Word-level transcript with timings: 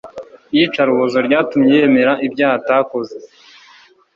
iyicarubozo 0.53 1.17
ryatumye 1.27 1.71
yemera 1.79 2.13
ibyaha 2.27 2.55
atakoze 2.61 3.15